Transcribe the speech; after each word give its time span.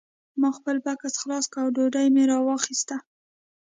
ما 0.41 0.49
خپل 0.57 0.75
بکس 0.85 1.13
خلاص 1.21 1.45
کړ 1.53 1.59
او 1.63 1.73
ډوډۍ 1.75 2.07
مې 2.15 2.23
راواخیسته 2.31 2.95